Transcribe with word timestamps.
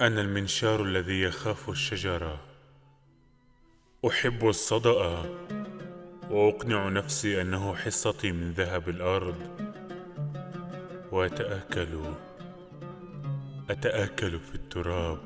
أنا 0.00 0.20
المنشار 0.20 0.82
الذي 0.82 1.22
يخاف 1.22 1.70
الشجرة. 1.70 2.40
أحب 4.06 4.48
الصدأ 4.48 5.22
وأقنع 6.30 6.88
نفسي 6.88 7.40
أنه 7.40 7.74
حصتي 7.74 8.32
من 8.32 8.52
ذهب 8.52 8.88
الأرض. 8.88 9.36
وأتآكل 11.12 12.14
أتآكل 13.70 14.38
في 14.38 14.54
التراب. 14.54 15.18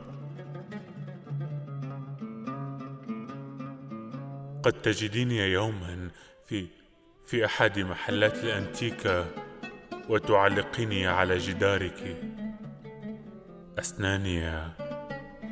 قد 4.63 4.73
تجديني 4.73 5.39
يوما 5.39 6.11
في 6.47 6.67
في 7.27 7.45
أحد 7.45 7.79
محلات 7.79 8.45
الأنتيكا 8.45 9.27
وتعلقيني 10.09 11.07
على 11.07 11.39
جدارك. 11.39 12.34
أسناني 13.79 14.41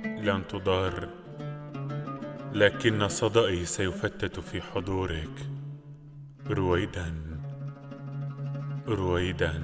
لن 0.04 0.42
تضار 0.48 1.08
لكن 2.52 3.08
صدأي 3.08 3.64
سيفتت 3.64 4.40
في 4.40 4.62
حضورك. 4.62 5.46
رويدا 6.46 7.14
رويدا. 8.88 9.62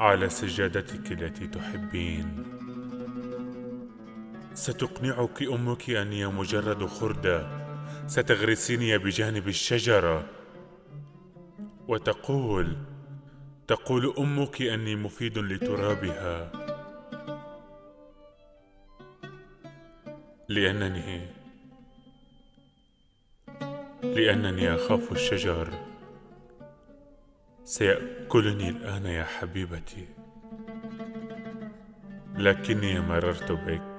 على 0.00 0.28
سجادتك 0.28 1.12
التي 1.12 1.46
تحبين. 1.46 2.44
ستقنعك 4.54 5.42
أمك 5.42 5.90
اني 5.90 6.26
مجرد 6.26 6.86
خرده 6.86 7.48
ستغرسيني 8.06 8.98
بجانب 8.98 9.48
الشجرة. 9.48 10.24
وتقول 11.88 12.76
تقول 13.70 14.14
أمك 14.18 14.62
أني 14.62 14.96
مفيد 14.96 15.38
لترابها. 15.38 16.52
لأنني 20.48 21.26
لأنني 24.02 24.74
أخاف 24.74 25.12
الشجر. 25.12 25.68
سيأكلني 27.64 28.68
الآن 28.68 29.06
يا 29.06 29.24
حبيبتي. 29.24 30.08
لكني 32.34 33.00
مررت 33.00 33.52
بك. 33.52 33.98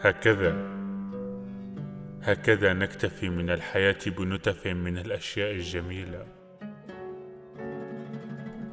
هكذا 0.00 0.52
هكذا 2.22 2.72
نكتفي 2.72 3.28
من 3.28 3.50
الحياة 3.50 3.98
بنتف 4.06 4.66
من 4.66 4.98
الأشياء 4.98 5.50
الجميلة. 5.52 6.41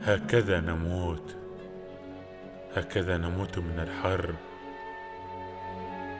هكذا 0.06 0.60
نموت. 0.60 1.36
هكذا 2.76 3.18
نموت 3.18 3.58
من 3.58 3.80
الحرب. 3.80 4.36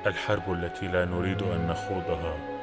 الحرب 0.06 0.52
التي 0.54 0.88
لا 0.88 1.06
نريد 1.06 1.42
أن 1.42 1.68
نخوضها. 1.68 2.59